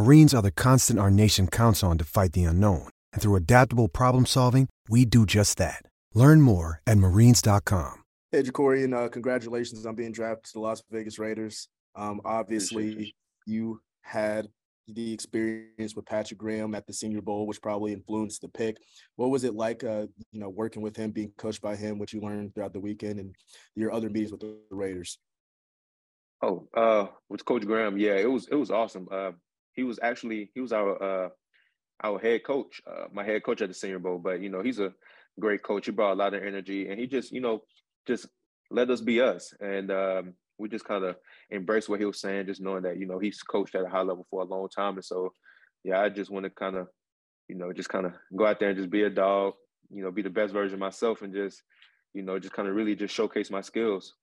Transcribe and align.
Marines 0.00 0.32
are 0.32 0.40
the 0.40 0.50
constant 0.50 0.98
our 0.98 1.10
nation 1.10 1.46
counts 1.46 1.82
on 1.82 1.98
to 1.98 2.04
fight 2.04 2.32
the 2.32 2.44
unknown. 2.44 2.88
And 3.12 3.20
through 3.20 3.36
adaptable 3.36 3.86
problem 3.86 4.24
solving, 4.24 4.66
we 4.88 5.04
do 5.04 5.26
just 5.26 5.58
that. 5.58 5.82
Learn 6.14 6.40
more 6.40 6.80
at 6.86 6.96
marines.com. 6.96 8.02
Hey, 8.32 8.42
Jakorian, 8.42 8.96
uh, 8.96 9.10
congratulations 9.10 9.84
on 9.84 9.94
being 9.94 10.12
drafted 10.12 10.44
to 10.44 10.52
the 10.54 10.60
Las 10.60 10.82
Vegas 10.90 11.18
Raiders. 11.18 11.68
Um, 11.96 12.22
obviously, 12.24 13.14
you 13.44 13.82
had 14.00 14.48
the 14.88 15.12
experience 15.12 15.94
with 15.94 16.06
Patrick 16.06 16.38
Graham 16.38 16.74
at 16.74 16.86
the 16.86 16.94
Senior 16.94 17.20
Bowl, 17.20 17.46
which 17.46 17.60
probably 17.60 17.92
influenced 17.92 18.40
the 18.40 18.48
pick. 18.48 18.78
What 19.16 19.28
was 19.28 19.44
it 19.44 19.54
like, 19.54 19.84
uh, 19.84 20.06
you 20.32 20.40
know, 20.40 20.48
working 20.48 20.80
with 20.80 20.96
him, 20.96 21.10
being 21.10 21.32
coached 21.36 21.60
by 21.60 21.76
him, 21.76 21.98
what 21.98 22.14
you 22.14 22.22
learned 22.22 22.54
throughout 22.54 22.72
the 22.72 22.80
weekend, 22.80 23.20
and 23.20 23.36
your 23.74 23.92
other 23.92 24.08
meetings 24.08 24.32
with 24.32 24.40
the 24.40 24.56
Raiders? 24.70 25.18
Oh, 26.40 26.68
uh, 26.74 27.08
with 27.28 27.44
Coach 27.44 27.66
Graham, 27.66 27.98
yeah, 27.98 28.14
it 28.14 28.30
was 28.30 28.48
it 28.48 28.54
was 28.54 28.70
awesome. 28.70 29.06
Uh, 29.12 29.32
he 29.74 29.82
was 29.82 29.98
actually 30.02 30.50
he 30.54 30.60
was 30.60 30.72
our 30.72 31.02
uh, 31.02 31.28
our 32.02 32.18
head 32.18 32.44
coach, 32.44 32.80
uh, 32.86 33.06
my 33.12 33.24
head 33.24 33.42
coach 33.42 33.60
at 33.62 33.68
the 33.68 33.74
Senior 33.74 33.98
Bowl. 33.98 34.18
But 34.18 34.40
you 34.40 34.48
know, 34.48 34.62
he's 34.62 34.78
a 34.80 34.92
great 35.38 35.62
coach. 35.62 35.86
He 35.86 35.92
brought 35.92 36.14
a 36.14 36.14
lot 36.14 36.34
of 36.34 36.42
energy, 36.42 36.88
and 36.88 36.98
he 36.98 37.06
just 37.06 37.32
you 37.32 37.40
know 37.40 37.62
just 38.06 38.26
let 38.70 38.90
us 38.90 39.00
be 39.00 39.20
us, 39.20 39.52
and 39.60 39.90
um, 39.90 40.34
we 40.58 40.68
just 40.68 40.84
kind 40.84 41.04
of 41.04 41.16
embraced 41.52 41.88
what 41.88 42.00
he 42.00 42.06
was 42.06 42.20
saying, 42.20 42.46
just 42.46 42.60
knowing 42.60 42.82
that 42.82 42.98
you 42.98 43.06
know 43.06 43.18
he's 43.18 43.42
coached 43.42 43.74
at 43.74 43.84
a 43.84 43.88
high 43.88 44.02
level 44.02 44.26
for 44.30 44.42
a 44.42 44.46
long 44.46 44.68
time, 44.68 44.94
and 44.94 45.04
so 45.04 45.32
yeah, 45.84 46.00
I 46.00 46.08
just 46.08 46.30
want 46.30 46.44
to 46.44 46.50
kind 46.50 46.76
of 46.76 46.88
you 47.48 47.56
know 47.56 47.72
just 47.72 47.88
kind 47.88 48.06
of 48.06 48.12
go 48.36 48.46
out 48.46 48.60
there 48.60 48.70
and 48.70 48.78
just 48.78 48.90
be 48.90 49.02
a 49.02 49.10
dog, 49.10 49.54
you 49.90 50.02
know, 50.02 50.10
be 50.10 50.22
the 50.22 50.30
best 50.30 50.52
version 50.52 50.74
of 50.74 50.80
myself, 50.80 51.22
and 51.22 51.34
just 51.34 51.62
you 52.14 52.22
know 52.22 52.38
just 52.38 52.54
kind 52.54 52.68
of 52.68 52.74
really 52.74 52.94
just 52.94 53.14
showcase 53.14 53.50
my 53.50 53.60
skills. 53.60 54.14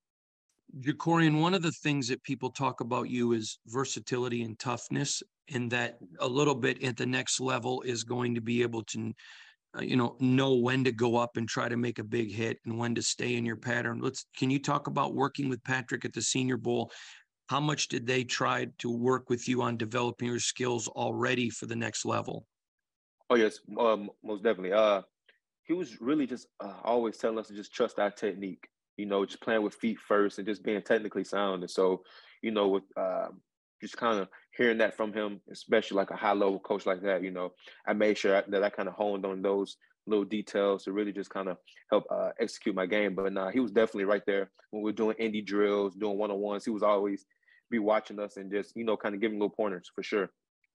Jakorian, 0.80 1.40
one 1.40 1.54
of 1.54 1.62
the 1.62 1.72
things 1.72 2.08
that 2.08 2.22
people 2.22 2.50
talk 2.50 2.80
about 2.80 3.08
you 3.08 3.32
is 3.32 3.58
versatility 3.66 4.42
and 4.42 4.58
toughness, 4.58 5.22
and 5.52 5.70
that 5.70 5.98
a 6.20 6.28
little 6.28 6.54
bit 6.54 6.82
at 6.82 6.96
the 6.96 7.06
next 7.06 7.40
level 7.40 7.82
is 7.82 8.04
going 8.04 8.34
to 8.34 8.40
be 8.40 8.62
able 8.62 8.82
to, 8.84 9.12
uh, 9.76 9.80
you 9.80 9.96
know, 9.96 10.16
know 10.20 10.54
when 10.54 10.84
to 10.84 10.92
go 10.92 11.16
up 11.16 11.36
and 11.36 11.48
try 11.48 11.68
to 11.68 11.76
make 11.76 11.98
a 11.98 12.04
big 12.04 12.30
hit 12.30 12.58
and 12.66 12.78
when 12.78 12.94
to 12.94 13.02
stay 13.02 13.36
in 13.36 13.46
your 13.46 13.56
pattern. 13.56 14.00
Let's. 14.00 14.26
Can 14.36 14.50
you 14.50 14.58
talk 14.58 14.86
about 14.86 15.14
working 15.14 15.48
with 15.48 15.64
Patrick 15.64 16.04
at 16.04 16.12
the 16.12 16.22
Senior 16.22 16.58
Bowl? 16.58 16.92
How 17.48 17.60
much 17.60 17.88
did 17.88 18.06
they 18.06 18.24
try 18.24 18.66
to 18.78 18.90
work 18.90 19.30
with 19.30 19.48
you 19.48 19.62
on 19.62 19.78
developing 19.78 20.28
your 20.28 20.38
skills 20.38 20.86
already 20.86 21.48
for 21.48 21.64
the 21.64 21.76
next 21.76 22.04
level? 22.04 22.44
Oh 23.30 23.36
yes, 23.36 23.60
um, 23.78 24.10
most 24.22 24.42
definitely. 24.42 24.72
Uh, 24.74 25.02
he 25.62 25.72
was 25.72 26.00
really 26.00 26.26
just 26.26 26.46
uh, 26.60 26.74
always 26.84 27.16
telling 27.16 27.38
us 27.38 27.48
to 27.48 27.54
just 27.54 27.72
trust 27.72 27.98
our 27.98 28.10
technique 28.10 28.68
you 28.98 29.06
know, 29.06 29.24
just 29.24 29.40
playing 29.40 29.62
with 29.62 29.74
feet 29.74 29.98
first 29.98 30.38
and 30.38 30.46
just 30.46 30.62
being 30.62 30.82
technically 30.82 31.24
sound. 31.24 31.62
And 31.62 31.70
so, 31.70 32.02
you 32.42 32.50
know, 32.50 32.68
with 32.68 32.82
uh, 32.96 33.28
just 33.80 33.96
kind 33.96 34.18
of 34.18 34.28
hearing 34.56 34.78
that 34.78 34.96
from 34.96 35.12
him, 35.12 35.40
especially 35.50 35.96
like 35.96 36.10
a 36.10 36.16
high 36.16 36.32
level 36.32 36.58
coach 36.58 36.84
like 36.84 37.00
that, 37.02 37.22
you 37.22 37.30
know, 37.30 37.52
I 37.86 37.92
made 37.92 38.18
sure 38.18 38.42
that 38.46 38.64
I 38.64 38.68
kind 38.68 38.88
of 38.88 38.94
honed 38.94 39.24
on 39.24 39.40
those 39.40 39.76
little 40.06 40.24
details 40.24 40.84
to 40.84 40.92
really 40.92 41.12
just 41.12 41.30
kind 41.30 41.48
of 41.48 41.58
help 41.90 42.04
uh, 42.10 42.30
execute 42.40 42.74
my 42.74 42.86
game. 42.86 43.14
But 43.14 43.32
nah, 43.32 43.50
he 43.50 43.60
was 43.60 43.70
definitely 43.70 44.04
right 44.04 44.22
there 44.26 44.50
when 44.70 44.82
we 44.82 44.90
are 44.90 44.94
doing 44.94 45.16
indie 45.20 45.46
drills, 45.46 45.94
doing 45.94 46.18
one 46.18 46.30
on 46.30 46.38
ones. 46.38 46.64
He 46.64 46.70
was 46.70 46.82
always 46.82 47.24
be 47.70 47.78
watching 47.78 48.18
us 48.18 48.36
and 48.36 48.50
just, 48.50 48.76
you 48.76 48.84
know, 48.84 48.96
kind 48.96 49.14
of 49.14 49.20
giving 49.20 49.38
little 49.38 49.50
pointers 49.50 49.90
for 49.94 50.02
sure. 50.02 50.30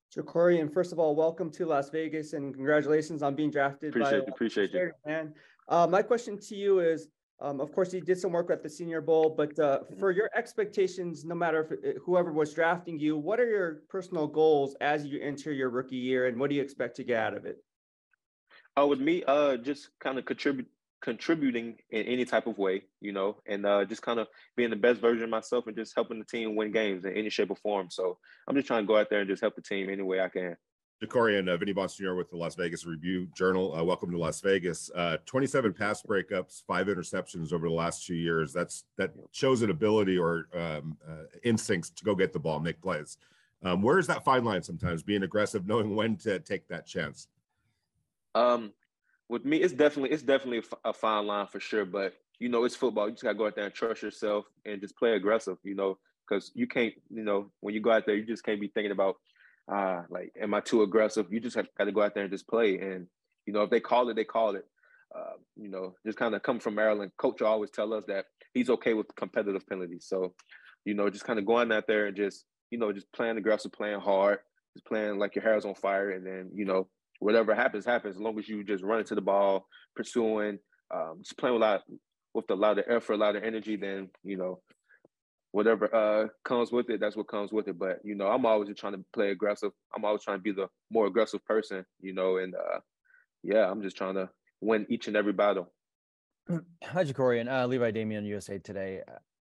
So 0.09 0.21
Corey, 0.21 0.59
and 0.59 0.71
first 0.71 0.93
of 0.93 0.99
all, 0.99 1.15
welcome 1.15 1.49
to 1.51 1.65
Las 1.65 1.89
Vegas 1.89 2.33
and 2.33 2.53
congratulations 2.53 3.23
on 3.23 3.35
being 3.35 3.49
drafted. 3.49 3.89
Appreciate 3.89 4.19
by, 4.19 4.25
you. 4.27 4.33
Appreciate 4.33 4.71
you. 4.71 4.91
Man, 5.05 5.33
uh, 5.67 5.87
my 5.87 6.03
question 6.03 6.39
to 6.39 6.55
you 6.55 6.79
is, 6.79 7.07
um, 7.41 7.59
of 7.59 7.71
course, 7.73 7.93
you 7.93 8.01
did 8.01 8.17
some 8.17 8.31
work 8.31 8.49
at 8.51 8.63
the 8.63 8.69
Senior 8.69 9.01
Bowl, 9.01 9.33
but 9.35 9.57
uh, 9.59 9.79
for 9.99 10.11
your 10.11 10.29
expectations, 10.35 11.25
no 11.25 11.35
matter 11.35 11.79
if 11.83 11.97
whoever 12.03 12.31
was 12.31 12.53
drafting 12.53 12.99
you, 12.99 13.17
what 13.17 13.39
are 13.39 13.49
your 13.49 13.81
personal 13.89 14.27
goals 14.27 14.75
as 14.81 15.05
you 15.05 15.19
enter 15.21 15.51
your 15.51 15.69
rookie 15.69 15.95
year, 15.95 16.27
and 16.27 16.39
what 16.39 16.49
do 16.49 16.55
you 16.55 16.61
expect 16.61 16.95
to 16.97 17.03
get 17.03 17.19
out 17.19 17.35
of 17.35 17.45
it? 17.45 17.57
Uh, 18.79 18.87
with 18.87 18.99
me, 18.99 19.23
uh, 19.27 19.57
just 19.57 19.89
kind 19.99 20.17
of 20.17 20.25
contribute, 20.25 20.67
contributing 21.01 21.75
in 21.89 22.03
any 22.03 22.23
type 22.23 22.47
of 22.47 22.57
way, 22.57 22.83
you 23.01 23.11
know, 23.11 23.35
and 23.45 23.65
uh, 23.65 23.83
just 23.83 24.01
kind 24.01 24.19
of 24.19 24.27
being 24.55 24.69
the 24.69 24.75
best 24.75 25.01
version 25.01 25.23
of 25.23 25.29
myself 25.29 25.67
and 25.67 25.75
just 25.75 25.93
helping 25.95 26.17
the 26.17 26.25
team 26.25 26.55
win 26.55 26.71
games 26.71 27.03
in 27.03 27.13
any 27.13 27.29
shape 27.29 27.51
or 27.51 27.57
form. 27.57 27.89
So 27.89 28.17
I'm 28.47 28.55
just 28.55 28.67
trying 28.67 28.83
to 28.83 28.87
go 28.87 28.97
out 28.97 29.09
there 29.09 29.19
and 29.19 29.29
just 29.29 29.41
help 29.41 29.55
the 29.55 29.61
team 29.61 29.89
any 29.89 30.01
way 30.01 30.21
I 30.21 30.29
can. 30.29 30.55
Jakorian 31.01 31.49
uh, 31.49 31.57
Vinny 31.57 31.73
Bonsignore 31.73 32.15
with 32.15 32.29
the 32.29 32.37
Las 32.37 32.55
Vegas 32.55 32.85
Review 32.85 33.27
Journal. 33.35 33.75
Uh, 33.75 33.83
welcome 33.83 34.11
to 34.11 34.17
Las 34.17 34.39
Vegas. 34.41 34.89
Uh, 34.95 35.17
27 35.25 35.73
pass 35.73 36.01
breakups, 36.01 36.63
five 36.65 36.87
interceptions 36.87 37.51
over 37.51 37.67
the 37.67 37.73
last 37.73 38.05
two 38.05 38.15
years. 38.15 38.53
That's 38.53 38.85
that 38.97 39.11
shows 39.31 39.61
an 39.61 39.69
ability 39.69 40.17
or 40.17 40.47
um, 40.53 40.97
uh, 41.07 41.23
instincts 41.43 41.89
to 41.89 42.05
go 42.05 42.15
get 42.15 42.31
the 42.31 42.39
ball, 42.39 42.59
make 42.59 42.81
plays. 42.81 43.17
Um, 43.63 43.81
where 43.81 43.97
is 43.97 44.07
that 44.07 44.23
fine 44.23 44.43
line 44.43 44.63
sometimes? 44.63 45.03
Being 45.03 45.23
aggressive, 45.23 45.67
knowing 45.67 45.95
when 45.95 46.17
to 46.17 46.39
take 46.39 46.67
that 46.67 46.85
chance. 46.85 47.27
Um, 48.35 48.73
with 49.29 49.45
me, 49.45 49.57
it's 49.57 49.73
definitely 49.73 50.11
it's 50.11 50.23
definitely 50.23 50.63
a 50.85 50.93
fine 50.93 51.27
line 51.27 51.47
for 51.47 51.59
sure. 51.59 51.85
But 51.85 52.13
you 52.39 52.49
know, 52.49 52.63
it's 52.63 52.75
football. 52.75 53.07
You 53.07 53.13
just 53.13 53.23
gotta 53.23 53.37
go 53.37 53.47
out 53.47 53.55
there 53.55 53.65
and 53.65 53.73
trust 53.73 54.01
yourself 54.01 54.45
and 54.65 54.81
just 54.81 54.97
play 54.97 55.13
aggressive. 55.13 55.57
You 55.63 55.75
know, 55.75 55.97
because 56.27 56.51
you 56.55 56.67
can't. 56.67 56.93
You 57.09 57.23
know, 57.23 57.51
when 57.61 57.73
you 57.73 57.81
go 57.81 57.91
out 57.91 58.05
there, 58.05 58.15
you 58.15 58.25
just 58.25 58.43
can't 58.43 58.61
be 58.61 58.67
thinking 58.67 58.91
about 58.91 59.17
uh, 59.71 60.03
like, 60.09 60.33
am 60.39 60.53
I 60.53 60.59
too 60.59 60.83
aggressive? 60.83 61.31
You 61.31 61.39
just 61.39 61.55
have 61.55 61.67
got 61.77 61.85
to 61.85 61.91
go 61.91 62.01
out 62.01 62.15
there 62.15 62.23
and 62.23 62.31
just 62.33 62.47
play. 62.47 62.79
And, 62.79 63.07
you 63.45 63.53
know, 63.53 63.63
if 63.63 63.69
they 63.69 63.79
call 63.79 64.09
it, 64.09 64.15
they 64.15 64.23
call 64.23 64.55
it. 64.55 64.65
Uh, 65.15 65.37
you 65.55 65.69
know, 65.69 65.93
just 66.05 66.17
kind 66.17 66.33
of 66.33 66.41
come 66.41 66.59
from 66.59 66.75
Maryland. 66.75 67.11
Coach 67.17 67.41
always 67.41 67.69
tell 67.69 67.93
us 67.93 68.03
that 68.07 68.25
he's 68.53 68.69
okay 68.69 68.93
with 68.93 69.07
competitive 69.15 69.67
penalties. 69.67 70.05
So, 70.07 70.33
you 70.85 70.95
know, 70.95 71.09
just 71.09 71.25
kind 71.25 71.37
of 71.37 71.45
going 71.45 71.71
out 71.71 71.85
there 71.87 72.07
and 72.07 72.17
just, 72.17 72.45
you 72.71 72.79
know, 72.79 72.91
just 72.91 73.11
playing 73.13 73.37
aggressive, 73.37 73.71
playing 73.71 73.99
hard, 73.99 74.39
just 74.75 74.85
playing 74.85 75.19
like 75.19 75.35
your 75.35 75.43
hair's 75.43 75.65
on 75.65 75.75
fire. 75.75 76.11
And 76.11 76.25
then, 76.25 76.49
you 76.53 76.65
know, 76.65 76.87
whatever 77.19 77.53
happens, 77.53 77.85
happens. 77.85 78.15
As 78.15 78.21
long 78.21 78.39
as 78.39 78.49
you 78.49 78.63
just 78.63 78.83
run 78.83 78.99
into 78.99 79.15
the 79.15 79.21
ball, 79.21 79.67
pursuing, 79.95 80.57
um, 80.93 81.19
just 81.23 81.37
playing 81.37 81.53
with 81.53 81.63
a 81.63 81.65
lot, 81.65 81.83
with 82.33 82.49
a 82.49 82.55
lot 82.55 82.79
of 82.79 82.85
effort, 82.89 83.13
a 83.13 83.17
lot 83.17 83.35
of 83.35 83.43
energy, 83.43 83.75
then 83.75 84.09
you 84.23 84.37
know 84.37 84.61
whatever 85.53 85.93
uh 85.95 86.27
comes 86.43 86.71
with 86.71 86.89
it, 86.89 86.99
that's 86.99 87.15
what 87.15 87.27
comes 87.29 87.53
with 87.53 87.67
it. 87.69 87.79
But 87.79 87.99
you 88.03 88.15
know, 88.15 88.27
I'm 88.27 88.45
always 88.45 88.67
just 88.67 88.79
trying 88.79 88.93
to 88.93 89.05
play 89.13 89.29
aggressive. 89.29 89.71
I'm 89.95 90.03
always 90.03 90.23
trying 90.23 90.39
to 90.39 90.43
be 90.43 90.51
the 90.51 90.67
more 90.91 91.07
aggressive 91.07 91.45
person, 91.45 91.85
you 92.01 92.13
know, 92.13 92.37
and 92.37 92.53
uh 92.55 92.79
yeah, 93.43 93.69
I'm 93.69 93.81
just 93.81 93.95
trying 93.95 94.15
to 94.15 94.29
win 94.61 94.85
each 94.89 95.07
and 95.07 95.15
every 95.15 95.33
battle. 95.33 95.71
Hi, 96.49 97.03
Jakorian. 97.05 97.49
Uh, 97.49 97.67
Levi 97.67 97.91
Damien, 97.91 98.25
USA 98.25 98.57
Today. 98.57 99.01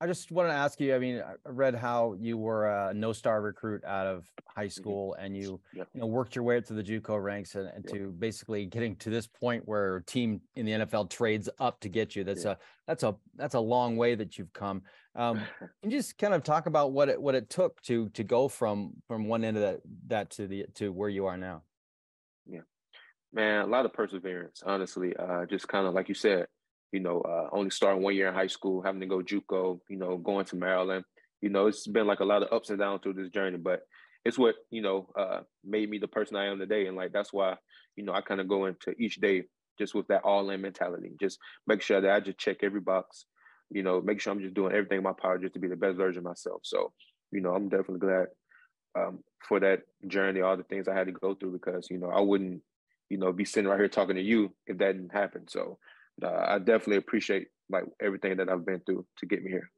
I 0.04 0.06
just 0.06 0.34
want 0.34 0.50
to 0.50 0.54
ask 0.54 0.82
you. 0.82 0.94
I 0.94 1.00
mean, 1.00 1.22
I 1.22 1.50
read 1.50 1.76
how 1.76 2.18
you 2.20 2.38
were 2.38 2.68
a 2.68 2.94
no-star 2.94 3.42
recruit 3.42 3.86
out 3.86 4.06
of 4.06 4.26
high 4.46 4.66
mm-hmm. 4.66 4.70
school, 4.70 5.14
and 5.18 5.34
you, 5.38 5.62
yep. 5.74 5.88
you 5.94 6.02
know, 6.02 6.08
worked 6.08 6.36
your 6.36 6.44
way 6.44 6.58
up 6.58 6.66
to 6.66 6.74
the 6.74 6.84
JUCO 6.84 7.24
ranks 7.24 7.56
and, 7.56 7.70
and 7.70 7.86
yep. 7.86 7.94
to 7.94 8.12
basically 8.12 8.66
getting 8.66 8.98
to 8.98 9.10
this 9.10 9.28
point 9.28 9.64
where 9.66 9.96
a 9.96 10.04
team 10.04 10.42
in 10.58 10.66
the 10.66 10.74
NFL 10.74 11.10
trades 11.10 11.48
up 11.58 11.80
to 11.80 11.88
get 11.88 12.18
you. 12.18 12.26
That's 12.26 12.44
a 12.44 12.58
that's 12.86 13.04
a 13.04 13.16
that's 13.36 13.56
a 13.56 13.62
long 13.62 13.96
way 13.96 14.14
that 14.16 14.38
you've 14.38 14.52
come. 14.52 14.82
Um, 15.16 15.40
and 15.84 15.90
just 15.90 16.18
kind 16.18 16.34
of 16.34 16.44
talk 16.44 16.66
about 16.66 16.92
what 16.92 17.08
it 17.08 17.22
what 17.22 17.34
it 17.34 17.50
took 17.50 17.82
to 17.84 18.10
to 18.10 18.26
go 18.26 18.50
from 18.50 18.96
from 19.08 19.30
one 19.30 19.46
end 19.46 19.56
of 19.56 19.64
that 19.64 19.80
that 20.08 20.32
to 20.32 20.48
the 20.48 20.66
to 20.76 20.92
where 20.92 21.08
you 21.08 21.28
are 21.28 21.38
now. 21.38 21.64
Yeah, 22.46 22.62
man, 23.32 23.62
a 23.62 23.68
lot 23.68 23.86
of 23.86 23.94
perseverance. 23.94 24.64
Honestly, 24.66 25.16
uh, 25.16 25.46
just 25.46 25.70
kind 25.70 25.88
of 25.88 25.94
like 25.94 26.10
you 26.10 26.16
said 26.16 26.48
you 26.94 27.02
know, 27.02 27.22
uh, 27.22 27.50
only 27.52 27.72
starting 27.72 28.04
one 28.04 28.16
year 28.16 28.28
in 28.30 28.34
high 28.34 28.48
school, 28.48 28.82
having 28.82 29.02
to 29.02 29.08
go 29.08 29.18
JUCO, 29.18 29.80
you 29.90 29.98
know, 29.98 30.16
going 30.18 30.46
to 30.46 30.56
Maryland. 30.56 31.04
You 31.42 31.50
know, 31.50 31.68
it's 31.68 31.88
been 31.88 32.08
like 32.08 32.22
a 32.22 32.26
lot 32.26 32.44
of 32.44 32.54
ups 32.54 32.70
and 32.70 32.80
downs 32.80 33.02
through 33.04 33.14
this 33.14 33.30
journey, 33.30 33.58
but 33.58 33.82
it's 34.24 34.38
what 34.38 34.56
you 34.70 34.82
know 34.82 35.10
uh, 35.18 35.42
made 35.66 35.90
me 35.90 35.98
the 35.98 36.08
person 36.08 36.38
I 36.38 36.46
am 36.46 36.60
today, 36.60 36.88
and 36.88 36.96
like 36.96 37.12
that's 37.12 37.34
why 37.34 37.56
you 37.98 38.06
know 38.06 38.14
I 38.14 38.22
kind 38.22 38.40
of 38.40 38.48
go 38.48 38.68
into 38.68 38.92
each 38.98 39.18
day 39.18 39.44
just 39.78 39.96
with 39.96 40.08
that 40.08 40.24
all-in 40.24 40.62
mentality, 40.62 41.12
just 41.20 41.40
make 41.66 41.82
sure 41.82 42.00
that 42.00 42.12
I 42.12 42.20
just 42.20 42.38
check 42.38 42.58
every 42.62 42.80
box, 42.80 43.26
you 43.72 43.82
know, 43.82 44.02
make 44.02 44.22
sure 44.22 44.32
I'm 44.32 44.40
just 44.40 44.54
doing 44.54 44.72
everything 44.72 45.00
in 45.00 45.04
my 45.04 45.14
power 45.14 45.40
just 45.40 45.56
to 45.56 45.60
be 45.60 45.68
the 45.68 45.76
best 45.76 45.98
version 45.98 46.20
of 46.20 46.26
myself. 46.26 46.62
So, 46.64 46.94
you 47.32 47.42
know, 47.42 47.56
I'm 47.56 47.70
definitely 47.70 48.00
glad 48.00 48.28
um, 48.96 49.24
for 49.48 49.60
that 49.60 49.82
journey, 50.08 50.42
all 50.42 50.58
the 50.58 50.64
things 50.64 50.88
I 50.88 50.94
had 50.94 51.08
to 51.08 51.14
go 51.14 51.34
through, 51.34 51.54
because 51.54 51.90
you 51.90 51.98
know 51.98 52.10
I 52.10 52.22
wouldn't, 52.22 52.62
you 53.10 53.18
know, 53.18 53.34
be 53.34 53.46
sitting 53.46 53.70
right 53.70 53.80
here 53.80 53.88
talking 53.88 54.16
to 54.16 54.22
you 54.22 54.54
if 54.68 54.78
that 54.78 54.94
didn't 54.94 55.12
happen. 55.14 55.48
So, 55.48 55.80
uh, 56.22 56.46
I 56.48 56.60
definitely 56.60 56.98
appreciate 56.98 57.48
like 57.70 57.86
everything 58.02 58.38
that 58.38 58.50
I've 58.50 58.66
been 58.66 58.82
through 58.82 59.06
to 59.20 59.26
get 59.26 59.44
me 59.44 59.52
here. 59.52 59.70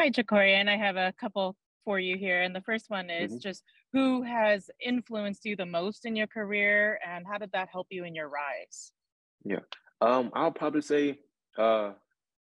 Hi, 0.00 0.10
Jakorian, 0.10 0.68
I 0.68 0.76
have 0.76 0.96
a 0.96 1.12
couple 1.20 1.56
for 1.84 1.98
you 1.98 2.16
here. 2.16 2.42
And 2.42 2.54
the 2.54 2.60
first 2.62 2.86
one 2.88 3.10
is 3.10 3.32
mm-hmm. 3.32 3.40
just 3.40 3.64
who 3.92 4.22
has 4.22 4.70
influenced 4.80 5.44
you 5.44 5.56
the 5.56 5.66
most 5.66 6.06
in 6.06 6.16
your 6.16 6.26
career, 6.26 6.98
and 7.06 7.26
how 7.26 7.38
did 7.38 7.50
that 7.52 7.68
help 7.72 7.88
you 7.90 8.04
in 8.04 8.14
your 8.14 8.28
rise? 8.28 8.92
Yeah, 9.44 9.60
um, 10.00 10.30
I'll 10.34 10.52
probably 10.52 10.82
say 10.82 11.18
uh, 11.58 11.92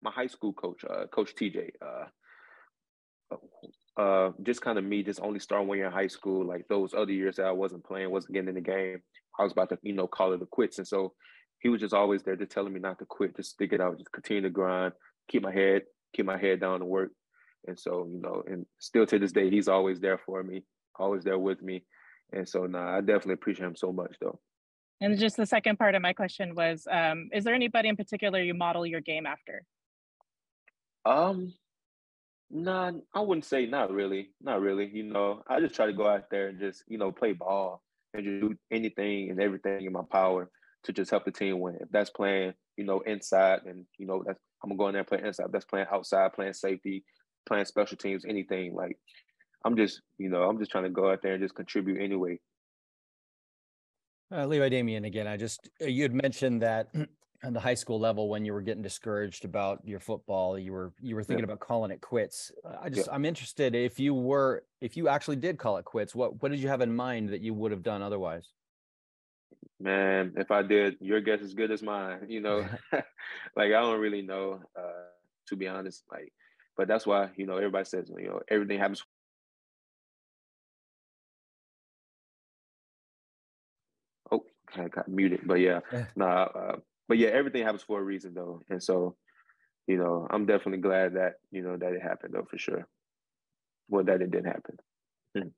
my 0.01 0.11
high 0.11 0.27
school 0.27 0.53
coach, 0.53 0.83
uh, 0.87 1.07
Coach 1.07 1.35
TJ. 1.35 1.71
Uh, 1.81 2.05
uh, 3.97 4.31
just 4.43 4.61
kind 4.61 4.77
of 4.77 4.83
me, 4.83 5.03
just 5.03 5.21
only 5.21 5.39
starting 5.39 5.67
one 5.67 5.77
year 5.77 5.87
in 5.87 5.91
high 5.91 6.07
school. 6.07 6.45
Like 6.45 6.67
those 6.67 6.93
other 6.93 7.11
years 7.11 7.37
that 7.37 7.45
I 7.45 7.51
wasn't 7.51 7.83
playing, 7.83 8.11
wasn't 8.11 8.33
getting 8.33 8.49
in 8.49 8.55
the 8.55 8.61
game. 8.61 9.01
I 9.39 9.43
was 9.43 9.51
about 9.51 9.69
to, 9.69 9.79
you 9.81 9.93
know, 9.93 10.07
call 10.07 10.33
it 10.33 10.41
a 10.41 10.45
quits, 10.45 10.77
and 10.77 10.87
so 10.87 11.13
he 11.61 11.69
was 11.69 11.79
just 11.79 11.93
always 11.93 12.23
there, 12.23 12.35
just 12.35 12.51
telling 12.51 12.73
me 12.73 12.79
not 12.79 12.99
to 12.99 13.05
quit, 13.05 13.35
just 13.35 13.51
stick 13.51 13.71
it 13.71 13.79
out, 13.79 13.97
just 13.97 14.11
continue 14.11 14.41
to 14.41 14.49
grind, 14.49 14.93
keep 15.29 15.43
my 15.43 15.53
head, 15.53 15.83
keep 16.13 16.25
my 16.25 16.37
head 16.37 16.59
down 16.59 16.79
to 16.79 16.85
work. 16.85 17.11
And 17.67 17.79
so, 17.79 18.07
you 18.11 18.19
know, 18.19 18.43
and 18.47 18.65
still 18.79 19.05
to 19.05 19.19
this 19.19 19.31
day, 19.31 19.49
he's 19.49 19.67
always 19.67 19.99
there 19.99 20.17
for 20.17 20.43
me, 20.43 20.63
always 20.97 21.23
there 21.23 21.37
with 21.37 21.61
me. 21.61 21.85
And 22.33 22.49
so, 22.49 22.65
nah, 22.65 22.97
I 22.97 23.01
definitely 23.01 23.35
appreciate 23.35 23.67
him 23.67 23.75
so 23.75 23.91
much, 23.91 24.15
though. 24.19 24.39
And 25.01 25.17
just 25.19 25.37
the 25.37 25.45
second 25.45 25.77
part 25.77 25.93
of 25.93 26.01
my 26.01 26.13
question 26.13 26.55
was, 26.55 26.87
um, 26.89 27.29
is 27.31 27.43
there 27.43 27.53
anybody 27.53 27.89
in 27.89 27.95
particular 27.95 28.41
you 28.41 28.55
model 28.55 28.85
your 28.85 29.01
game 29.01 29.27
after? 29.27 29.63
Um, 31.05 31.53
nah, 32.49 32.91
I 33.13 33.19
wouldn't 33.19 33.45
say 33.45 33.67
not 33.67 33.91
really, 33.91 34.31
not 34.41 34.61
really. 34.61 34.89
You 34.91 35.03
know, 35.03 35.43
I 35.47 35.59
just 35.59 35.75
try 35.75 35.85
to 35.85 35.93
go 35.93 36.07
out 36.07 36.25
there 36.31 36.47
and 36.47 36.59
just, 36.59 36.83
you 36.87 36.97
know, 36.97 37.11
play 37.11 37.33
ball 37.33 37.83
and 38.13 38.23
just 38.23 38.41
do 38.41 38.55
anything 38.71 39.29
and 39.29 39.39
everything 39.39 39.85
in 39.85 39.93
my 39.93 40.03
power 40.11 40.49
to 40.83 40.93
just 40.93 41.11
help 41.11 41.25
the 41.25 41.31
team 41.31 41.59
win. 41.59 41.77
If 41.79 41.89
that's 41.91 42.09
playing, 42.09 42.53
you 42.77 42.85
know, 42.85 43.01
inside 43.01 43.61
and 43.65 43.85
you 43.97 44.05
know, 44.05 44.23
that's 44.25 44.39
I'm 44.63 44.69
gonna 44.69 44.77
go 44.77 44.87
in 44.87 44.93
there 44.93 44.99
and 44.99 45.07
play 45.07 45.19
inside. 45.23 45.47
If 45.47 45.51
that's 45.51 45.65
playing 45.65 45.87
outside, 45.91 46.33
playing 46.33 46.53
safety, 46.53 47.03
playing 47.47 47.65
special 47.65 47.97
teams, 47.97 48.25
anything. 48.25 48.75
Like 48.75 48.97
I'm 49.65 49.75
just, 49.75 50.01
you 50.17 50.29
know, 50.29 50.43
I'm 50.43 50.59
just 50.59 50.71
trying 50.71 50.83
to 50.85 50.89
go 50.89 51.11
out 51.11 51.21
there 51.21 51.33
and 51.33 51.43
just 51.43 51.55
contribute 51.55 52.01
anyway. 52.01 52.39
Uh, 54.33 54.45
Levi 54.45 54.69
Damien 54.69 55.05
again. 55.05 55.27
I 55.27 55.37
just 55.37 55.69
uh, 55.81 55.85
you 55.85 56.03
had 56.03 56.13
mentioned 56.13 56.61
that 56.61 56.93
on 57.43 57.53
the 57.53 57.59
high 57.59 57.73
school 57.73 57.99
level 57.99 58.29
when 58.29 58.45
you 58.45 58.53
were 58.53 58.61
getting 58.61 58.83
discouraged 58.83 59.45
about 59.45 59.81
your 59.83 59.99
football, 59.99 60.57
you 60.57 60.71
were 60.71 60.93
you 61.01 61.15
were 61.15 61.23
thinking 61.23 61.45
yeah. 61.45 61.53
about 61.53 61.59
calling 61.59 61.91
it 61.91 62.01
quits. 62.01 62.51
I 62.81 62.89
just 62.89 63.07
yeah. 63.07 63.13
I'm 63.13 63.25
interested 63.25 63.75
if 63.75 63.99
you 63.99 64.13
were 64.13 64.63
if 64.79 64.95
you 64.95 65.07
actually 65.07 65.37
did 65.37 65.57
call 65.57 65.77
it 65.77 65.85
quits. 65.85 66.15
What 66.15 66.41
what 66.41 66.51
did 66.51 66.59
you 66.59 66.69
have 66.69 66.81
in 66.81 66.95
mind 66.95 67.29
that 67.29 67.41
you 67.41 67.53
would 67.53 67.71
have 67.71 67.83
done 67.83 68.01
otherwise? 68.01 68.53
Man, 69.81 70.33
if 70.37 70.51
I 70.51 70.61
did, 70.61 70.97
your 71.01 71.21
guess 71.21 71.41
is 71.41 71.55
good 71.55 71.71
as 71.71 71.81
mine. 71.81 72.27
You 72.29 72.39
know, 72.41 72.59
like 73.55 73.67
I 73.73 73.81
don't 73.81 73.99
really 73.99 74.21
know, 74.21 74.61
uh, 74.77 75.09
to 75.47 75.55
be 75.55 75.67
honest. 75.67 76.03
Like, 76.11 76.31
but 76.77 76.87
that's 76.87 77.07
why 77.07 77.29
you 77.35 77.47
know 77.47 77.57
everybody 77.57 77.85
says 77.85 78.11
you 78.15 78.27
know 78.27 78.41
everything 78.49 78.77
happens. 78.77 79.03
Oh, 84.31 84.43
I 84.75 84.87
got 84.87 85.07
muted, 85.07 85.41
but 85.45 85.59
yeah, 85.59 85.79
nah. 86.15 86.43
Uh, 86.43 86.75
but 87.07 87.17
yeah, 87.17 87.29
everything 87.29 87.63
happens 87.63 87.83
for 87.83 87.99
a 87.99 88.03
reason 88.03 88.35
though, 88.35 88.61
and 88.69 88.81
so 88.83 89.15
you 89.87 89.97
know 89.97 90.27
I'm 90.29 90.45
definitely 90.45 90.81
glad 90.81 91.15
that 91.15 91.35
you 91.51 91.63
know 91.63 91.75
that 91.77 91.93
it 91.93 92.03
happened 92.03 92.35
though 92.35 92.47
for 92.49 92.59
sure. 92.59 92.87
Well, 93.89 94.03
that 94.05 94.21
it 94.21 94.29
did 94.29 94.45
happen. 94.45 94.77
Hmm. 95.35 95.49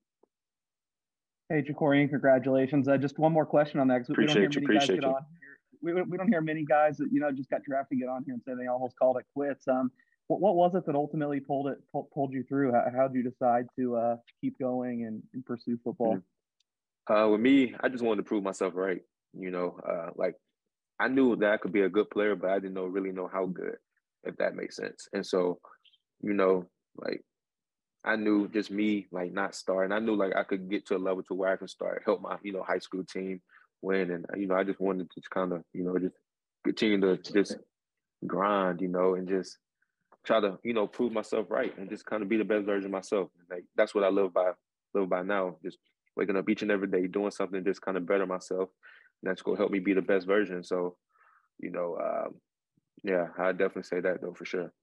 Hey, 1.50 1.62
Jakorian, 1.62 2.10
congratulations. 2.10 2.88
Uh, 2.88 2.98
just 2.98 3.20
one 3.20 3.34
more 3.34 3.46
question 3.46 3.80
on 3.80 3.88
that 3.90 4.00
because 4.00 4.18
we 4.18 4.26
don't 4.26 4.36
hear 4.36 4.62
many 4.62 4.80
guys 4.80 4.88
get 4.88 5.02
you. 5.02 5.08
on 5.08 5.26
here. 5.42 5.94
We, 5.96 6.02
we 6.02 6.18
don't 6.18 6.30
hear 6.30 6.42
many 6.42 6.64
guys 6.64 6.98
that 6.98 7.10
you 7.12 7.20
know 7.20 7.32
just 7.32 7.50
got 7.50 7.64
drafted 7.64 8.00
get 8.00 8.08
on 8.08 8.24
here 8.24 8.34
and 8.34 8.44
say 8.44 8.54
they 8.58 8.68
almost 8.68 8.98
called 8.98 9.18
it 9.18 9.26
quits. 9.36 9.68
Um, 9.68 9.92
what, 10.28 10.40
what 10.40 10.56
was 10.56 10.76
it 10.76 10.86
that 10.86 10.96
ultimately 10.96 11.42
pulled 11.42 11.68
it 11.68 11.78
pulled, 11.92 12.10
pulled 12.12 12.34
you 12.34 12.44
through? 12.44 12.72
How 12.72 13.08
did 13.08 13.16
you 13.16 13.24
decide 13.30 13.68
to 13.78 13.96
uh, 13.98 14.16
keep 14.40 14.58
going 14.58 15.06
and, 15.06 15.22
and 15.34 15.46
pursue 15.46 15.78
football? 15.84 16.16
Mm-hmm. 16.16 17.14
Uh, 17.14 17.28
with 17.28 17.42
me, 17.42 17.76
I 17.82 17.90
just 17.90 18.04
wanted 18.04 18.24
to 18.24 18.28
prove 18.28 18.44
myself 18.44 18.74
right. 18.76 19.02
You 19.38 19.52
know, 19.52 19.78
uh, 19.88 20.12
like 20.16 20.36
I 21.00 21.10
knew 21.10 21.36
that 21.36 21.52
I 21.52 21.58
could 21.58 21.74
be 21.74 21.82
a 21.82 21.90
good 21.90 22.10
player, 22.10 22.36
but 22.36 22.52
I 22.52 22.60
didn't 22.60 22.76
know 22.76 22.86
really 22.86 23.12
know 23.12 23.30
how 23.32 23.48
good, 23.48 23.76
if 24.24 24.38
that 24.38 24.56
makes 24.56 24.78
sense. 24.78 25.10
And 25.12 25.26
so, 25.26 25.60
you 26.22 26.34
know, 26.34 26.68
like 26.96 27.22
I 28.06 28.16
knew 28.16 28.48
just 28.50 28.70
me 28.70 29.08
like 29.12 29.32
not 29.32 29.56
starting. 29.56 29.92
I 29.92 30.00
knew 30.00 30.16
like 30.16 30.36
I 30.36 30.44
could 30.44 30.70
get 30.70 30.86
to 30.88 30.96
a 30.96 30.98
level 30.98 31.24
to 31.24 31.34
where 31.34 31.52
I 31.52 31.58
can 31.58 31.68
start 31.68 32.04
help 32.06 32.22
my 32.22 32.38
you 32.44 32.52
know 32.52 32.64
high 32.64 32.80
school 32.80 33.04
team 33.04 33.42
win, 33.82 34.12
and 34.12 34.26
you 34.38 34.48
know 34.48 34.56
I 34.56 34.64
just 34.64 34.80
wanted 34.80 35.10
to 35.10 35.20
just 35.20 35.30
kind 35.30 35.54
of 35.54 35.64
you 35.74 35.84
know 35.84 35.98
just 35.98 36.16
continue 36.64 37.00
to 37.02 37.18
just 37.32 37.56
grind, 38.26 38.82
you 38.82 38.88
know, 38.88 39.16
and 39.16 39.28
just 39.28 39.58
try 40.26 40.40
to 40.40 40.58
you 40.64 40.74
know 40.74 40.88
prove 40.88 41.14
myself 41.14 41.48
right 41.50 41.78
and 41.78 41.90
just 41.90 42.06
kind 42.06 42.24
of 42.24 42.30
be 42.30 42.38
the 42.38 42.44
best 42.44 42.66
version 42.66 42.86
of 42.86 42.92
myself. 42.92 43.30
Like 43.50 43.64
that's 43.76 43.96
what 43.96 44.04
I 44.04 44.10
live 44.10 44.34
by 44.34 44.52
live 44.94 45.10
by 45.10 45.24
now. 45.24 45.58
Just 45.64 45.78
waking 46.16 46.36
up 46.36 46.50
each 46.50 46.62
and 46.62 46.72
every 46.72 46.88
day 46.88 47.08
doing 47.08 47.32
something 47.32 47.64
just 47.64 47.82
kind 47.82 47.98
of 47.98 48.06
better 48.06 48.26
myself. 48.26 48.70
And 49.22 49.30
that's 49.30 49.42
gonna 49.42 49.58
help 49.58 49.72
me 49.72 49.80
be 49.80 49.94
the 49.94 50.02
best 50.02 50.28
version. 50.28 50.64
So, 50.64 50.98
you 51.60 51.72
know, 51.72 51.98
um, 51.98 52.36
yeah, 53.04 53.28
I 53.38 53.52
definitely 53.52 53.84
say 53.84 54.02
that 54.02 54.22
though 54.22 54.34
for 54.34 54.46
sure. 54.46 54.74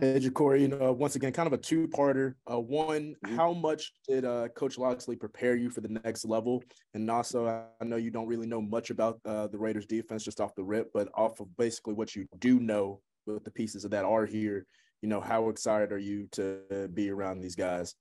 Hey, 0.00 0.30
Corey, 0.30 0.62
you 0.62 0.68
know, 0.68 0.92
once 0.92 1.14
again, 1.16 1.30
kind 1.30 1.46
of 1.46 1.52
a 1.52 1.58
two-parter. 1.58 2.32
Uh, 2.50 2.58
one, 2.58 3.14
mm-hmm. 3.22 3.36
how 3.36 3.52
much 3.52 3.92
did 4.08 4.24
uh, 4.24 4.48
Coach 4.48 4.78
Locksley 4.78 5.14
prepare 5.14 5.56
you 5.56 5.68
for 5.68 5.82
the 5.82 6.00
next 6.04 6.24
level? 6.24 6.64
And 6.94 7.10
also, 7.10 7.46
I 7.46 7.84
know 7.84 7.96
you 7.96 8.10
don't 8.10 8.26
really 8.26 8.46
know 8.46 8.62
much 8.62 8.88
about 8.88 9.20
uh, 9.26 9.48
the 9.48 9.58
Raiders 9.58 9.84
defense 9.84 10.24
just 10.24 10.40
off 10.40 10.54
the 10.54 10.64
rip, 10.64 10.90
but 10.94 11.10
off 11.14 11.38
of 11.40 11.54
basically 11.58 11.92
what 11.92 12.16
you 12.16 12.26
do 12.38 12.58
know 12.58 13.02
with 13.26 13.44
the 13.44 13.50
pieces 13.50 13.84
of 13.84 13.90
that 13.90 14.06
are 14.06 14.24
here, 14.24 14.64
you 15.02 15.08
know, 15.10 15.20
how 15.20 15.50
excited 15.50 15.92
are 15.92 15.98
you 15.98 16.28
to 16.32 16.88
be 16.94 17.10
around 17.10 17.40
these 17.40 17.54
guys? 17.54 17.94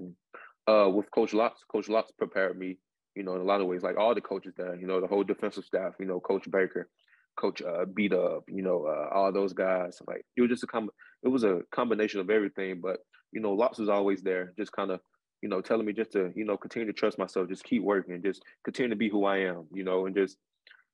Mm-hmm. 0.00 0.72
Uh, 0.72 0.88
with 0.88 1.10
Coach 1.10 1.34
Locks, 1.34 1.62
Coach 1.70 1.88
Locks 1.88 2.12
prepared 2.12 2.56
me, 2.56 2.78
you 3.16 3.24
know, 3.24 3.34
in 3.34 3.40
a 3.40 3.44
lot 3.44 3.60
of 3.60 3.66
ways, 3.66 3.82
like 3.82 3.98
all 3.98 4.14
the 4.14 4.20
coaches 4.20 4.54
there, 4.56 4.76
you 4.76 4.86
know, 4.86 5.00
the 5.00 5.08
whole 5.08 5.24
defensive 5.24 5.64
staff, 5.64 5.94
you 5.98 6.06
know, 6.06 6.20
Coach 6.20 6.48
Baker, 6.48 6.88
Coach 7.36 7.62
uh, 7.62 7.84
beat 7.84 8.12
up, 8.12 8.44
you 8.48 8.62
know, 8.62 8.86
uh, 8.86 9.14
all 9.14 9.32
those 9.32 9.52
guys. 9.52 9.98
Like 10.06 10.24
it 10.36 10.40
was 10.40 10.50
just 10.50 10.64
a 10.64 10.66
com- 10.66 10.90
it 11.22 11.28
was 11.28 11.44
a 11.44 11.60
combination 11.72 12.20
of 12.20 12.30
everything. 12.30 12.80
But 12.80 12.98
you 13.32 13.40
know, 13.40 13.52
Locks 13.52 13.78
was 13.78 13.88
always 13.88 14.22
there, 14.22 14.52
just 14.56 14.72
kind 14.72 14.90
of, 14.90 15.00
you 15.42 15.48
know, 15.48 15.60
telling 15.60 15.84
me 15.84 15.92
just 15.92 16.12
to, 16.12 16.32
you 16.36 16.44
know, 16.44 16.56
continue 16.56 16.86
to 16.86 16.92
trust 16.92 17.18
myself, 17.18 17.48
just 17.48 17.64
keep 17.64 17.82
working, 17.82 18.22
just 18.22 18.42
continue 18.64 18.90
to 18.90 18.96
be 18.96 19.08
who 19.08 19.24
I 19.24 19.38
am, 19.38 19.66
you 19.72 19.84
know, 19.84 20.06
and 20.06 20.14
just, 20.14 20.36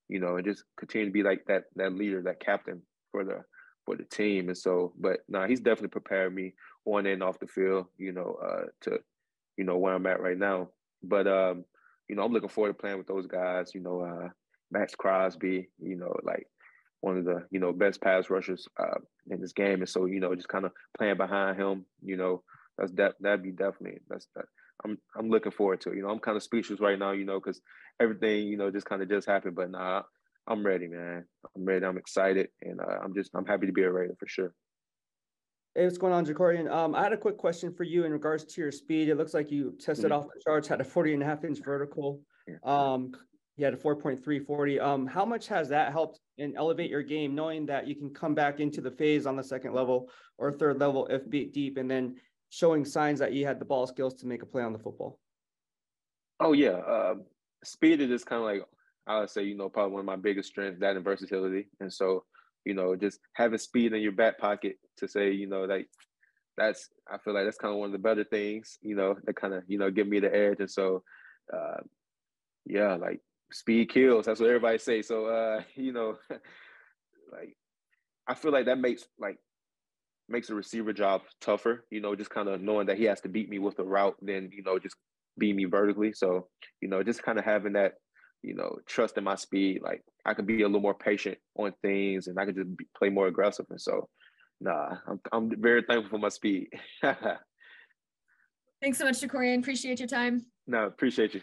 you 0.09 0.21
know, 0.21 0.37
and 0.37 0.45
just 0.45 0.65
continue 0.79 1.07
to 1.07 1.13
be 1.13 1.23
like 1.23 1.45
that 1.49 1.65
that 1.77 1.93
leader, 1.93 2.23
that 2.23 2.41
captain 2.41 2.83
for 3.13 3.25
the 3.25 3.45
for 3.85 3.97
the 3.97 4.05
team. 4.05 4.49
And 4.49 4.57
so, 4.57 4.93
but 4.99 5.21
nah, 5.29 5.47
he's 5.47 5.61
definitely 5.61 5.89
prepared 5.89 6.35
me 6.35 6.55
on 6.87 7.07
and 7.07 7.23
off 7.23 7.39
the 7.39 7.47
field, 7.47 7.87
you 7.99 8.13
know, 8.13 8.39
uh, 8.43 8.65
to, 8.83 8.99
you 9.57 9.65
know, 9.65 9.77
where 9.77 9.95
I'm 9.95 10.07
at 10.07 10.21
right 10.21 10.39
now. 10.39 10.71
But 11.03 11.27
um, 11.27 11.65
you 12.09 12.17
know, 12.17 12.25
I'm 12.25 12.33
looking 12.33 12.49
forward 12.49 12.71
to 12.71 12.75
playing 12.75 12.99
with 12.99 13.07
those 13.07 13.27
guys, 13.27 13.71
you 13.75 13.81
know, 13.81 14.01
uh, 14.01 14.29
Maxx 14.71 14.95
Crosby, 14.95 15.69
you 15.79 15.97
know, 15.97 16.15
like 16.23 16.47
one 17.01 17.17
of 17.17 17.25
the 17.25 17.47
you 17.51 17.61
know 17.61 17.73
best 17.73 18.01
pass 18.01 18.31
rushers 18.31 18.69
uh, 18.79 18.99
in 19.31 19.41
this 19.41 19.53
game, 19.53 19.81
and 19.81 19.89
so 19.89 20.07
you 20.07 20.21
know 20.21 20.35
just 20.35 20.49
kind 20.49 20.65
of 20.65 20.73
playing 20.97 21.17
behind 21.17 21.59
him, 21.59 21.85
you 22.03 22.17
know 22.17 22.43
that's 22.79 22.93
that 22.93 23.15
that'd 23.21 23.43
be 23.43 23.53
definitely 23.53 24.01
that's 24.09 24.27
that. 24.37 24.47
I'm 24.85 24.99
I'm 25.17 25.29
looking 25.29 25.53
forward 25.53 25.81
to 25.83 25.91
it. 25.91 25.97
You 25.97 26.03
know, 26.03 26.11
I'm 26.11 26.19
kind 26.19 26.37
of 26.37 26.43
speechless 26.43 26.81
right 26.81 26.99
now, 26.99 27.13
you 27.13 27.25
know, 27.25 27.39
because 27.39 27.61
everything 28.01 28.49
you 28.49 28.57
know 28.57 28.71
just 28.71 28.87
kind 28.87 29.03
of 29.03 29.09
just 29.09 29.29
happened. 29.29 29.57
But 29.57 29.71
nah, 29.71 30.03
I'm 30.47 30.65
ready, 30.65 30.89
man. 30.89 31.25
I'm 31.55 31.65
ready. 31.65 31.85
I'm 31.85 31.99
excited, 31.99 32.49
and 32.63 32.81
uh, 32.81 32.99
I'm 33.03 33.15
just 33.15 33.31
I'm 33.35 33.47
happy 33.47 33.67
to 33.67 33.73
be 33.73 33.83
a 33.83 33.91
Raider 33.91 34.17
for 34.19 34.27
sure. 34.27 34.55
Hey, 35.75 35.85
what's 35.85 35.99
going 35.99 36.13
on, 36.13 36.27
Jakorian? 36.27 36.69
Um, 36.69 36.97
I 36.97 37.03
had 37.03 37.13
a 37.13 37.17
quick 37.17 37.37
question 37.37 37.73
for 37.73 37.85
you 37.85 38.05
in 38.05 38.11
regards 38.11 38.45
to 38.45 38.61
your 38.61 38.73
speed. 38.73 39.09
It 39.09 39.17
looks 39.17 39.35
like 39.35 39.53
you 39.53 39.77
tested 39.79 40.07
mm-hmm. 40.07 40.15
off 40.15 40.25
the 40.25 40.41
charts, 40.45 40.67
had 40.67 40.81
a 40.81 40.85
40 40.85 41.15
and 41.15 41.23
a 41.23 41.27
half 41.27 41.45
inch 41.45 41.61
vertical. 41.65 42.21
Um, 42.65 43.13
had 43.65 43.75
a 43.75 43.77
4.340. 43.77 44.81
Um, 44.81 45.07
how 45.07 45.25
much 45.25 45.47
has 45.49 45.69
that 45.69 45.93
helped 45.93 46.21
in 46.39 46.57
elevate 46.57 46.91
your 46.91 47.03
game, 47.03 47.35
knowing 47.35 47.67
that 47.67 47.87
you 47.87 47.95
can 47.95 48.11
come 48.11 48.35
back 48.35 48.61
into 48.61 48.81
the 48.81 48.91
phase 48.91 49.27
on 49.27 49.37
the 49.37 49.45
second 49.45 49.75
level 49.75 50.11
or 50.39 50.53
third 50.53 50.79
level 50.79 51.07
if 51.07 51.29
beat 51.29 51.53
deep, 51.53 51.77
and 51.77 51.91
then 51.91 52.17
showing 52.51 52.85
signs 52.85 53.19
that 53.19 53.33
you 53.33 53.47
had 53.47 53.59
the 53.59 53.65
ball 53.65 53.87
skills 53.87 54.15
to 54.15 54.27
make 54.27 54.43
a 54.43 54.47
play 54.47 54.63
on 54.63 54.73
the 54.73 54.79
football? 54.79 55.19
Oh 56.39 56.53
yeah, 56.53 56.71
uh, 56.71 57.15
speed 57.65 58.01
is 58.01 58.09
just 58.09 58.27
kind 58.27 58.41
of 58.41 58.47
like 58.47 58.63
I 59.07 59.21
would 59.21 59.31
say, 59.31 59.43
you 59.43 59.57
know, 59.57 59.69
probably 59.69 59.93
one 59.93 60.01
of 60.01 60.07
my 60.07 60.17
biggest 60.17 60.49
strengths, 60.49 60.81
that 60.81 60.97
and 60.97 61.05
versatility. 61.05 61.69
And 61.81 61.93
so 61.93 62.25
you 62.65 62.75
know, 62.75 62.95
just 62.97 63.21
having 63.33 63.59
speed 63.59 63.93
in 63.93 64.03
your 64.03 64.13
back 64.13 64.39
pocket 64.39 64.79
to 64.99 65.09
say, 65.09 65.33
you 65.33 65.47
know, 65.47 65.65
like 65.65 65.89
that's 66.57 66.89
I 67.11 67.19
feel 67.19 67.35
like 67.35 67.45
that's 67.45 67.57
kind 67.57 67.73
of 67.73 67.79
one 67.79 67.87
of 67.87 67.93
the 67.93 67.99
better 67.99 68.25
things, 68.25 68.79
you 68.83 68.95
know, 68.95 69.17
that 69.25 69.37
kind 69.37 69.55
of, 69.55 69.65
you 69.67 69.79
know, 69.79 69.91
give 69.91 70.07
me 70.07 70.21
the 70.21 70.35
edge. 70.35 70.61
And 70.61 70.71
so 70.71 71.03
uh 71.53 71.79
yeah, 72.67 72.95
like 72.95 73.21
speed 73.53 73.91
kills. 73.91 74.27
That's 74.27 74.41
what 74.41 74.49
everybody 74.49 74.79
say. 74.79 75.03
So 75.03 75.27
uh, 75.27 75.63
you 75.75 75.93
know, 75.93 76.17
like 77.33 77.57
I 78.27 78.35
feel 78.35 78.53
like 78.53 78.67
that 78.67 78.79
makes 78.79 79.05
like 79.19 79.39
makes 80.29 80.49
the 80.49 80.55
receiver 80.55 80.93
job 80.93 81.23
tougher, 81.41 81.85
you 81.91 82.01
know, 82.01 82.15
just 82.15 82.31
kind 82.31 82.49
of 82.49 82.61
knowing 82.61 82.87
that 82.87 82.99
he 82.99 83.05
has 83.05 83.21
to 83.23 83.29
beat 83.29 83.49
me 83.49 83.59
with 83.59 83.77
the 83.77 83.83
route, 83.83 84.15
then, 84.23 84.49
you 84.53 84.63
know, 84.63 84.79
just 84.79 84.95
beat 85.37 85.57
me 85.57 85.65
vertically. 85.65 86.13
So, 86.13 86.47
you 86.81 86.89
know, 86.89 87.03
just 87.03 87.25
kind 87.25 87.37
of 87.37 87.45
having 87.45 87.73
that 87.73 87.95
you 88.43 88.55
know, 88.55 88.79
trust 88.87 89.19
in 89.19 89.25
my 89.25 89.35
speed. 89.35 89.83
Like 89.83 90.03
I 90.25 90.35
could 90.35 90.47
be 90.47 90.63
a 90.63 90.67
little 90.67 90.81
more 90.81 90.95
patient 90.95 91.39
on 91.57 91.73
things, 91.83 92.27
and 92.27 92.39
I 92.39 92.45
could 92.45 92.57
just 92.57 92.77
be, 92.77 92.87
play 92.97 93.09
more 93.09 93.27
aggressive. 93.27 93.67
And 93.71 93.81
so, 93.81 94.09
nah, 94.61 94.97
I'm 95.07 95.21
I'm 95.33 95.61
very 95.61 95.83
thankful 95.83 96.11
for 96.11 96.19
my 96.19 96.29
speed. 96.29 96.69
Thanks 98.83 98.99
so 98.99 99.05
much, 99.05 99.21
Jakorian. 99.21 99.59
Appreciate 99.59 99.99
your 99.99 100.09
time. 100.09 100.47
No, 100.67 100.87
appreciate 100.87 101.35
you. 101.35 101.43